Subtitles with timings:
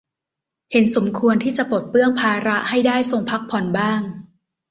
[0.71, 4.01] เห็นสมควรที่จะปลดเปลื้องภาระให้ได้ทรงพักผ่อนบ้าง